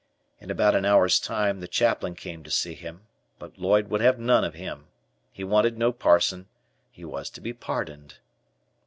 [0.39, 3.05] In about an hour's time, the Chaplain came to see him,
[3.37, 4.87] but Lloyd would have none of him.
[5.31, 6.47] He wanted no parson;
[6.91, 8.15] he was to be pardoned.